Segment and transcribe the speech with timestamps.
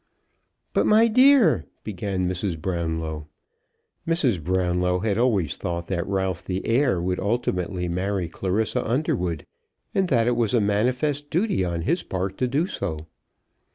[0.73, 2.59] "But, my dear," began Mrs.
[2.59, 3.27] Brownlow,
[4.07, 4.43] Mrs.
[4.43, 9.45] Brownlow had always thought that Ralph the heir would ultimately marry Clarissa Underwood,
[9.93, 13.05] and that it was a manifest duty on his part to do so.